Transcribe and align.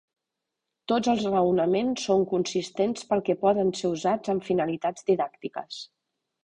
Tots 0.91 1.11
els 1.11 1.27
raonaments 1.33 2.07
són 2.09 2.25
consistents 2.33 3.07
pel 3.11 3.23
que 3.29 3.39
poden 3.45 3.73
ser 3.83 3.93
usats 3.99 4.35
amb 4.35 4.51
finalitats 4.53 5.11
didàctiques. 5.13 5.85